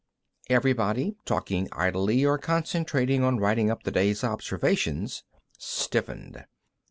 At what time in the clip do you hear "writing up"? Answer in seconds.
3.37-3.83